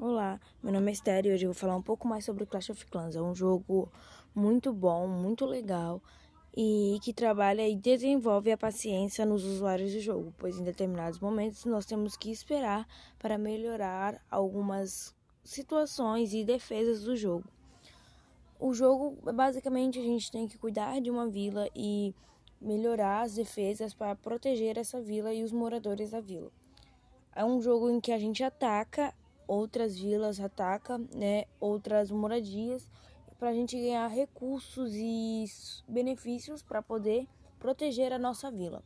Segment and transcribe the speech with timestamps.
[0.00, 2.70] Olá, meu nome é Esther e hoje eu vou falar um pouco mais sobre Clash
[2.70, 3.16] of Clans.
[3.16, 3.90] É um jogo
[4.32, 6.00] muito bom, muito legal
[6.56, 11.64] e que trabalha e desenvolve a paciência nos usuários do jogo, pois em determinados momentos
[11.64, 12.86] nós temos que esperar
[13.18, 17.48] para melhorar algumas situações e defesas do jogo.
[18.60, 22.14] O jogo, basicamente, a gente tem que cuidar de uma vila e
[22.60, 26.52] melhorar as defesas para proteger essa vila e os moradores da vila.
[27.34, 29.12] É um jogo em que a gente ataca
[29.48, 32.86] outras vilas ataca, né, outras moradias,
[33.38, 35.44] para a gente ganhar recursos e
[35.88, 37.26] benefícios para poder
[37.58, 38.82] proteger a nossa vila.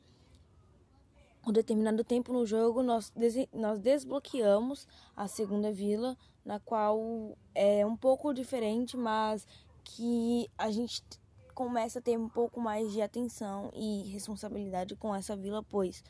[1.44, 7.84] Um determinado tempo no jogo, nós, des nós desbloqueamos a segunda vila, na qual é
[7.84, 9.46] um pouco diferente, mas
[9.82, 11.02] que a gente
[11.52, 16.04] começa a ter um pouco mais de atenção e responsabilidade com essa vila, pois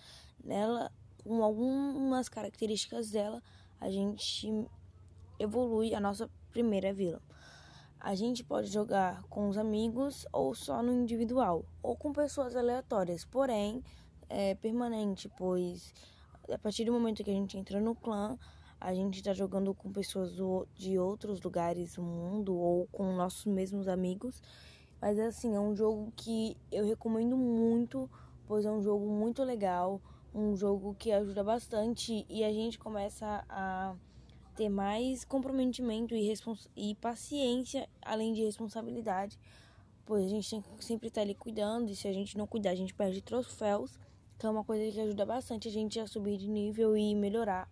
[0.44, 0.92] nela,
[1.24, 3.42] com algumas características dela,
[3.82, 4.48] a gente
[5.41, 7.20] evolui a nossa primeira vila.
[7.98, 13.25] A gente pode jogar com os amigos ou só no individual, ou com pessoas aleatórias,
[13.25, 13.83] porém
[14.28, 15.92] é permanente, pois
[16.48, 18.38] a partir do momento que a gente entra no clã,
[18.80, 23.47] a gente está jogando com pessoas do, de outros lugares do mundo ou com nossos
[23.47, 24.41] mesmos amigos.
[25.00, 28.08] Mas assim, é um jogo que eu recomendo muito,
[28.47, 30.00] pois é um jogo muito legal
[30.34, 33.94] um jogo que ajuda bastante e a gente começa a
[34.56, 36.33] ter mais comprometimento e,
[36.77, 39.38] e paciência, além de responsabilidade,
[40.05, 42.70] pois a gente tem que sempre estar ali cuidando e se a gente não cuidar,
[42.70, 43.98] a gente perde troféus,
[44.38, 47.69] que é uma coisa que ajuda bastante a gente a subir de nível e melhorar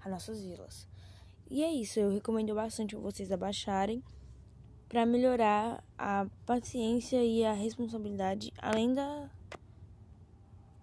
[0.00, 0.86] as nossas vilas.
[1.48, 4.02] E é isso, eu recomendo bastante vocês abaixarem
[4.88, 9.30] para melhorar a paciência e a responsabilidade, além da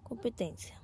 [0.02, 0.77] competência.